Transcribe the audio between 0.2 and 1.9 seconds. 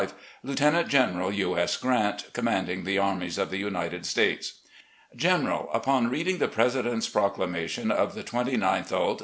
"Lieutenant General U. S.